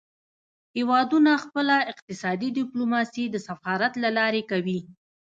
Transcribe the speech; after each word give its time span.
هیوادونه 0.75 1.31
خپله 1.43 1.75
اقتصادي 1.91 2.49
ډیپلوماسي 2.57 3.25
د 3.29 3.35
سفارت 3.47 3.93
له 4.03 4.09
لارې 4.17 4.41
کوي 4.51 4.79